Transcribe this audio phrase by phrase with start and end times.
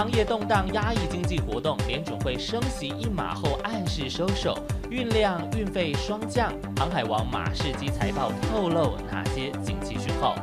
[0.00, 4.58] 行业动荡压抑经济活动，联准会升息一码后暗示收手，
[4.88, 6.50] 运量运费双降。
[6.78, 10.34] 航海王马士基财报透露哪些景气讯号？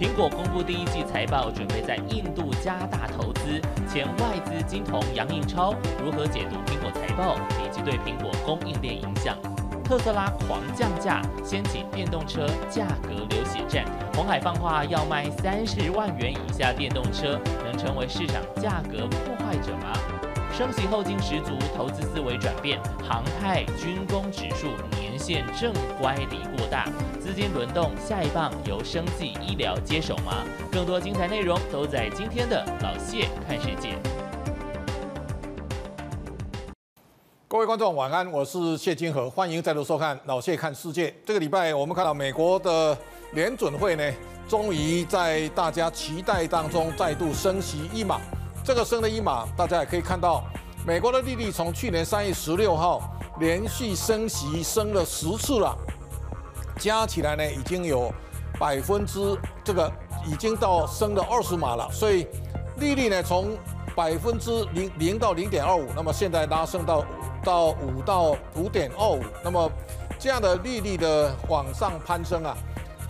[0.00, 3.60] 苹果公布第一季财报，准备在印度加大投资。
[3.86, 9.36] 前外资金童杨应超如何解读苹果财报以及对苹果供应链影响？
[9.92, 13.84] 特斯拉狂降价，掀起电动车价格流血战。
[14.14, 19.92] 红海放话要卖三十万元以下电动车，能成为市场价格破坏者吗？
[20.56, 24.68] 升息后劲十足，投资思维转变，航太军工指数
[24.98, 26.88] 年线正乖离过大，
[27.20, 30.42] 资金轮动，下一棒由生技医疗接手吗？
[30.72, 34.21] 更多精彩内容都在今天的老谢看世界。
[37.52, 41.14] 各位观众晚安，我是谢金河，欢迎再度收看老谢看世界。
[41.22, 42.96] 这个礼拜我们看到美国的
[43.32, 44.10] 联准会呢，
[44.48, 48.18] 终于在大家期待当中再度升息一码。
[48.64, 50.42] 这个升了一码，大家也可以看到，
[50.86, 53.02] 美国的利率从去年三月十六号
[53.38, 55.76] 连续升息升了十次了，
[56.78, 58.10] 加起来呢已经有
[58.58, 59.92] 百分之这个
[60.26, 62.26] 已经到升了二十码了，所以
[62.78, 63.54] 利率呢从
[63.94, 67.04] 百分之零零到零点二五，那么现在拉升到。
[67.44, 69.70] 到五到五点二五，那么
[70.18, 72.56] 这样的利率的往上攀升啊，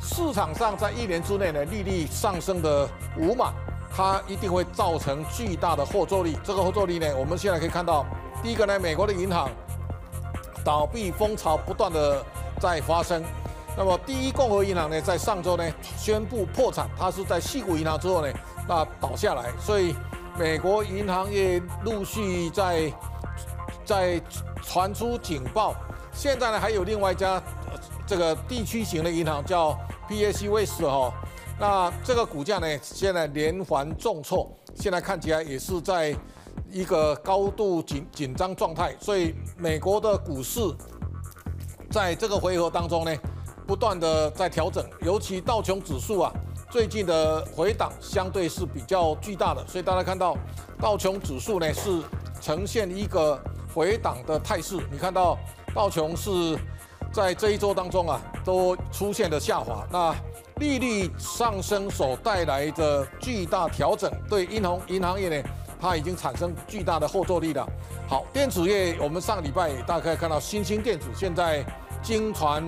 [0.00, 3.52] 市场上在一年之内呢，利率上升的五码，
[3.94, 6.36] 它一定会造成巨大的后坐力。
[6.42, 8.06] 这个后坐力呢，我们现在可以看到，
[8.42, 9.50] 第一个呢，美国的银行
[10.64, 12.24] 倒闭风潮不断的
[12.58, 13.22] 在发生。
[13.76, 15.64] 那么第一共和银行呢，在上周呢
[15.96, 18.32] 宣布破产，它是在西谷银行之后呢，
[18.66, 19.94] 那倒下来，所以
[20.38, 22.90] 美国银行业陆续在。
[23.92, 24.18] 在
[24.62, 25.74] 传出警报，
[26.14, 27.42] 现在呢还有另外一家，
[28.06, 31.12] 这个地区型的银行叫 PAC 哈，
[31.60, 36.16] 那这个股价呢现在连环重挫，现在看起来也是在
[36.70, 40.58] 一个高度紧紧张状态，所以美国的股市
[41.90, 43.14] 在这个回合当中呢
[43.66, 46.32] 不断的在调整，尤其道琼指数啊
[46.70, 50.34] 最近的回档相对是比较巨大的，所以大家看到
[50.80, 52.00] 道琼指数呢是
[52.40, 53.38] 呈现一个。
[53.74, 55.38] 回档的态势，你看到
[55.74, 56.58] 道琼是
[57.12, 59.86] 在这一周当中啊，都出现了下滑。
[59.90, 60.14] 那
[60.56, 65.48] 利率上升所带来的巨大调整，对银行银行业呢，
[65.80, 67.66] 它已经产生巨大的后坐力了。
[68.08, 71.64] 好，电子业，我们上礼拜大概看到，新兴电子现在
[72.02, 72.62] 经传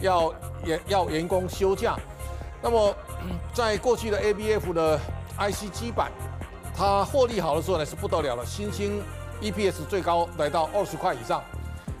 [0.00, 0.32] 要
[0.64, 1.96] 员要员工休假。
[2.62, 2.94] 那么，
[3.52, 4.98] 在过去的 ABF 的
[5.38, 6.10] IC 基板，
[6.74, 9.02] 它获利好的时候呢，是不得了了，新兴。
[9.42, 11.42] EPS 最高来到二十块以上，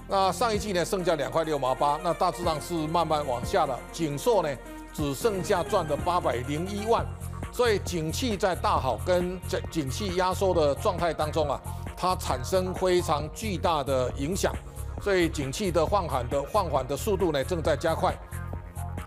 [0.08, 3.78] 那上一季呢剩下两块六毛八，那大致上是慢慢往下了。
[3.92, 4.48] 景硕呢
[4.92, 7.04] 只剩下赚的八百零一万，
[7.52, 11.60] 所以景气在大好跟这景气压缩的状态当中啊，
[11.96, 14.54] 它产生非常巨大的影响，
[15.02, 18.14] 所以景气的放缓的放缓的速度呢正在加快。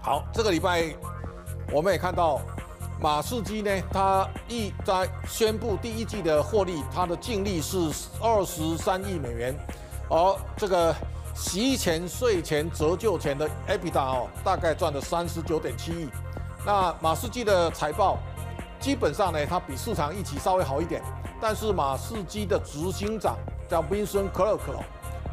[0.02, 0.94] 好，这个礼拜
[1.72, 2.40] 我们也看到。
[3.02, 7.78] 马士基呢，它一在宣布第一季的获利，它的净利是
[8.22, 9.56] 二十三亿美元，
[10.10, 10.94] 而这个
[11.34, 16.10] 息前税前折旧前的 EBITDA 哦，大概赚了三十九点七亿。
[16.66, 18.18] 那马士基的财报
[18.82, 21.02] 基本上呢，它比市场预期稍微好一点，
[21.40, 23.38] 但是马士基的执行长
[23.70, 24.60] 叫 Vincent Clerc，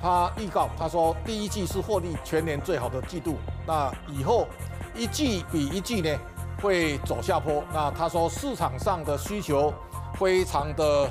[0.00, 4.46] 他预告他说第一季是获利全年最好的季度，那以后
[4.94, 6.16] 一季比一季呢，
[6.62, 7.62] 会走下坡。
[7.72, 9.72] 那他说市场上的需求
[10.14, 11.10] 非常的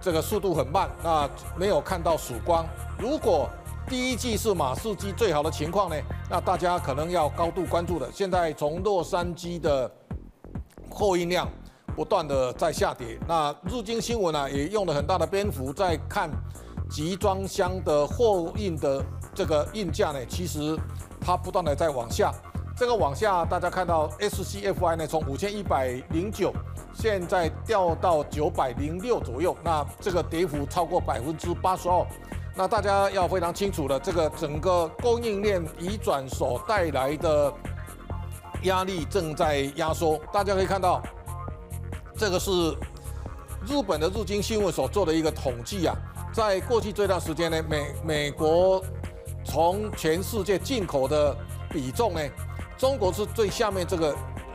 [0.00, 2.66] 这个速度很慢，那没有看到曙光。
[2.98, 3.48] 如果
[3.88, 5.96] 第一季是马士基最好的情况呢，
[6.28, 8.10] 那大家可能要高度关注的。
[8.12, 9.90] 现在从洛杉矶的
[10.90, 11.48] 货运量
[11.94, 16.30] 不断的在下跌，那日经新闻呢也用了很大的篇幅在看
[16.90, 19.04] 集装箱的货运的
[19.34, 20.76] 这个运价呢，其实
[21.20, 22.32] 它不断的在往下。
[22.76, 26.52] 这个往下，大家看到 SCFI 呢，从五千一百零九，
[26.92, 32.06] 现在掉到九百零六左右，那这个跌幅超过百分之八十二。
[32.54, 37.50] 那大家要非常清楚的，这个整个供应链移转所带来的
[38.64, 40.20] 压力正在压缩。
[40.30, 41.02] 大家可以看到，
[42.14, 42.50] 这个是
[43.66, 45.96] 日本的日经新闻所做的一个统计啊，
[46.30, 48.84] 在过去这段时间呢，美美国
[49.46, 51.34] 从全世界进口的
[51.70, 52.20] 比重呢。
[52.78, 54.14] 中国是最下面这个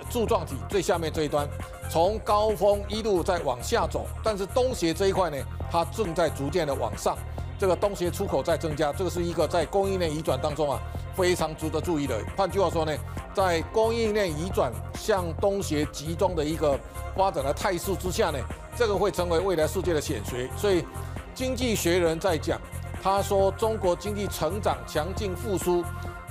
[0.10, 1.48] 柱状体最下面这一端，
[1.90, 5.38] 从高峰一路在往下走，但是东协这一块呢，
[5.72, 7.18] 它正在逐渐的往上，
[7.58, 10.80] 这个东协出口在增加，这个是一个在供应链移转当中啊
[11.16, 12.20] 非常值得注意的。
[12.36, 12.92] 换句话说呢，
[13.34, 16.78] 在供应链移转向东协集中的一个
[17.16, 18.40] 发展的态势之下呢，
[18.76, 20.50] 这个会成为未来世界的显学。
[20.58, 20.86] 所以，
[21.34, 22.60] 经济学人在讲，
[23.02, 25.84] 他说中国经济成长强劲复苏，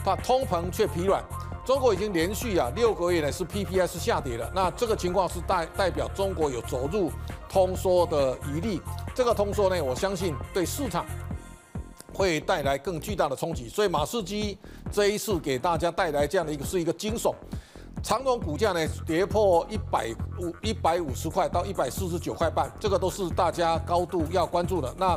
[0.04, 1.24] 它通膨却疲软。
[1.70, 7.12] 中国已经连续啊六个月呢是 PPI 是下跌了，那这个情况是代代表中国有走入
[7.48, 8.82] 通缩的余地。
[9.14, 11.06] 这个通缩呢，我相信对市场
[12.12, 13.68] 会带来更巨大的冲击。
[13.68, 14.58] 所以马士基
[14.90, 17.32] 这一次给大家带来这样的一个是一个惊悚。
[18.02, 24.92] 长荣股价呢跌破一百五一百五十块到一百四十九块半，这个都是大家高度要关注的。
[24.98, 25.16] 那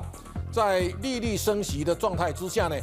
[0.52, 2.76] 在利率升息的状态之下呢，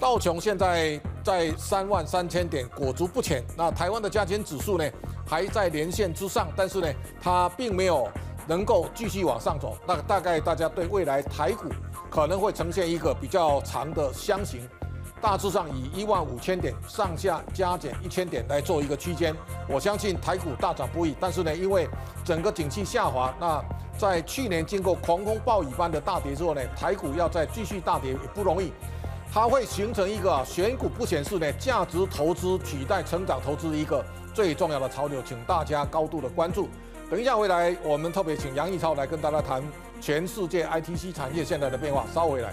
[0.00, 3.42] 道琼现在在三万三千点裹足不前。
[3.56, 4.84] 那台湾的加权指数呢
[5.26, 6.88] 还在连线之上，但是呢
[7.20, 8.08] 它并没有
[8.46, 9.76] 能够继续往上走。
[9.86, 11.68] 那大概大家对未来台股
[12.10, 14.68] 可能会呈现一个比较长的箱型。
[15.20, 19.32] 大致上以一万五千点上下加减一千点来做一个区间，
[19.68, 21.14] 我相信台股大涨不易。
[21.20, 21.88] 但是呢，因为
[22.24, 23.64] 整个景气下滑，那
[23.96, 28.72] 在去年经过狂风暴雨般的大跌之后呢，台股要再继续大跌也不容易。
[29.34, 36.68] 它会形成一个选股不显示呢价值投资取代成长投资一个最重要的潮流，请大家高度的关注。
[37.10, 39.62] 等一下回来，我们特别请杨逸超来跟大家谈
[40.02, 42.04] 全世界 ITC 产业现在的变化。
[42.12, 42.52] 稍回来。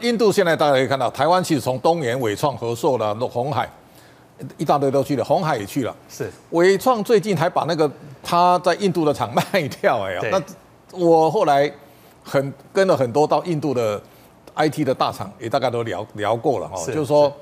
[0.00, 3.68] 印度现在大家可以看到，台湾其实从东元、纬创、合硕了，鸿海
[4.56, 5.94] 一大堆都去了，红海也去了。
[6.08, 7.90] 是伟创最近还把那个
[8.22, 9.42] 他在印度的厂卖
[9.80, 11.70] 掉，哎呀，那我后来
[12.22, 14.00] 很跟了很多到印度的
[14.56, 17.32] IT 的大厂，也大概都聊聊过了哈，就是说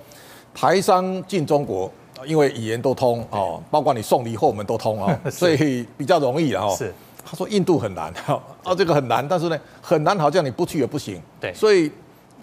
[0.54, 1.90] 台商进中国，
[2.24, 6.74] 因为语言都通哦，包括你送礼后门都通哦， 所以比较容易了哈。
[6.74, 6.94] 是
[7.24, 11.20] 他说印度很难哈，啊这个很难，但是呢很难，好像你不去也不行。
[11.40, 11.90] 对，所以。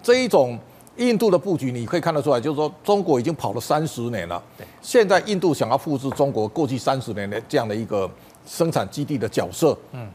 [0.02, 0.58] 这一种
[0.96, 4.42] 印度的布局，你可以看得出来，就是说中国已经跑了三十年了。
[4.56, 8.08] 对，现在印度想要复制中国过去三十年的这样的一个
[8.46, 10.08] 生产基地的角色，嗯，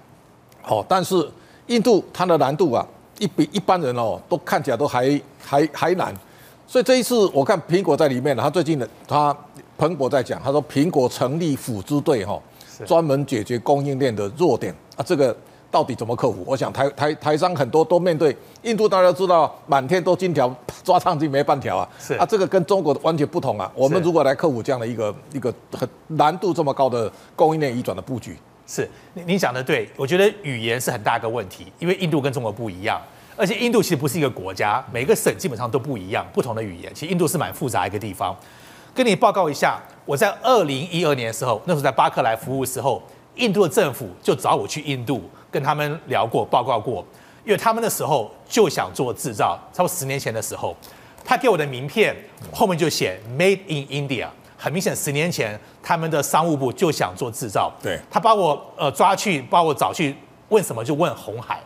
[0.62, 1.30] 好，但是
[1.68, 2.86] 印度它的难度啊，
[3.20, 6.16] 一比一般人哦，都看起来都还还还难。
[6.66, 9.36] 所以这一次我看苹果在里面，他最近的他
[9.78, 12.42] 彭博在讲，他说苹果成立辅助队哈，
[12.86, 15.36] 专门解决供应链的弱点啊，这个。
[15.72, 16.44] 到底怎么克服？
[16.46, 21.88] 我想台台台商很多都面对印度，大家都知道满天都金条，抓上去没半条啊。
[22.00, 23.72] 是啊，这个跟中国完全不同啊。
[23.76, 29.88] 我们如果来克服这样的一个一个很难度这么高的供应链移转的布局，是你你讲的对。
[29.96, 33.00] 我觉得语言是很大一个问题，因为印度跟中国不一样，
[33.36, 36.92] 而且印度其实不是一个国家，每个省基本上都不一样，不同的语言。
[36.94, 38.36] 其实印度是蛮复杂一个地方。
[38.96, 43.02] 跟你报告一下，我在二零一二年的时候，那时候在巴克莱服务的时候，
[43.36, 45.22] 印度的政府就找我去印度。
[45.52, 47.04] 跟他们聊过，报告过，
[47.44, 50.76] 因为他们那时候就想做制造，差不多十年前的时候，
[51.26, 52.16] 他给我的名片
[52.54, 57.74] 后面就写 Made in India，很明显十年前他们的商务部就想做制造。
[57.82, 60.16] 对，他把我呃抓去，把我找去
[60.50, 61.60] 问什么，就问红海，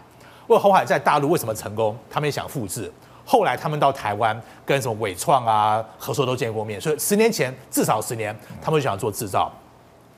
[0.48, 2.90] 问红海在大陆为什么成功，他们也想复制。
[3.26, 9.52] 后来他们到台湾跟什么纬创啊、合硕都见过面，所以十年前至少十年，他们就想做制造。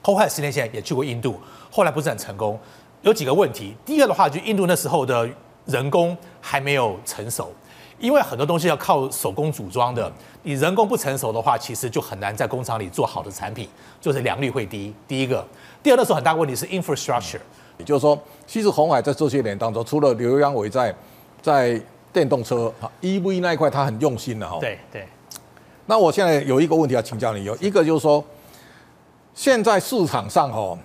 [0.06, 1.40] 鸿海十年前也去过印度，
[1.72, 2.60] 后来不是很成功。
[3.02, 5.28] 有几个问题，第一个的话，就印度那时候的
[5.66, 7.52] 人工还没有成熟，
[7.98, 10.12] 因为很多东西要靠手工组装的，
[10.44, 13.68] 你人工不成熟的话，其实就很难在工厂里做好的产品，
[14.00, 14.94] 就是良率会低。
[15.08, 15.44] 第一个，
[15.82, 17.40] 第二个时候很大问题是 infrastructure，
[17.80, 20.96] 也就是说，其实红海在这些年当中，除了刘扬伟在
[21.42, 21.82] 在
[22.14, 22.72] 电动车
[23.02, 24.60] EV 那一块他很用心的哈。
[24.60, 25.04] 对对。
[25.88, 28.24] 那我现在有一个问题要请教你，有一个就是说，
[29.36, 30.76] 现在市场上哈。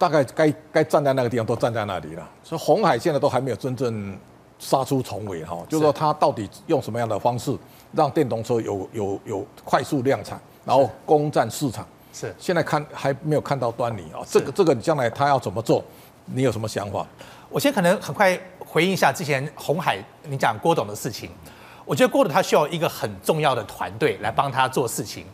[0.00, 4.16] 大概该该站在那个地方都站在那里了，所以红海现在都还没有真正
[4.56, 7.52] 杀出重围哈，就是说它到底用什么样的方式
[7.90, 14.22] 让电动车有有有快速量产，然后攻占市场，是现在看还没有看到端倪啊。
[14.24, 15.82] 这个这个将来他要怎么做？
[16.26, 17.04] 你有什么想法？
[17.48, 21.28] 我先可能很快回应一下之前红海你讲郭董的事情，
[21.84, 25.24] 我觉得郭董他需要一个很重要的团队来帮他做事情。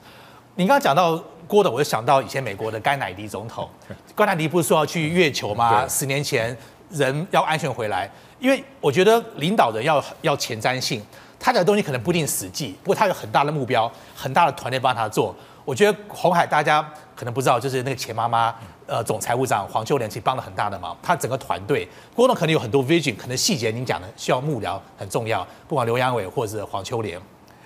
[0.54, 3.68] 你刚刚讲到郭董，我就想到以前美国的甘乃迪总统。
[4.14, 5.86] 甘乃迪不是说要去月球吗？
[5.88, 6.56] 十年前
[6.90, 11.02] 人要安全回来，因为我觉得领导人要要前瞻性，
[11.38, 15.34] 他的东西可能不一定实际，不过他有很大的目标，很大的团队帮他做。
[15.64, 16.86] 我觉得红海大家
[17.16, 18.54] 可能不知道，就是那个钱妈妈，
[18.86, 20.94] 呃，总财务长黄秋莲其实帮了很大的忙。
[21.02, 27.18] 他整个团队，郭董可能有很多 vision，可能细节您讲的需要幕僚很重要，不管刘扬伟或者黄秋莲。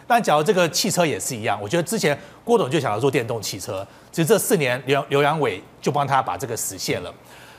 [0.09, 7.15] 但假如这个汽车也是一样，我觉得之前郭董就想要做电动汽车，其实这四年刘刘阳伟就帮他把这个实现了。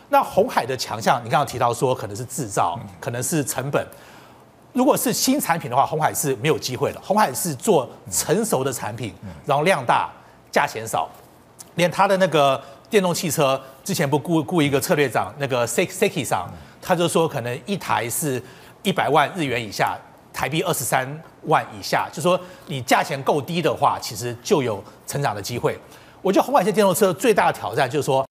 [0.09, 3.87] 那红海的强项，你刚刚提到说可能是制造，可能是成本。
[4.73, 6.99] 如果是新产品的话，红海是没有机会的。
[7.01, 9.13] 红海是做成熟的产品，
[9.45, 10.09] 然后量大，
[10.51, 11.07] 价钱少，
[11.75, 16.47] 连他的那个电动汽车之前不雇雇一个策略长，那个 Seki 上，
[16.81, 18.41] 他就说可能一台是
[18.81, 19.95] 一百万日元以下，
[20.39, 21.05] 台币二十三
[21.47, 25.77] 万以下，就说你价钱够低的话，其实就有成长的机会。
[26.21, 28.25] 我觉得红外线电动车最大的挑战就是说，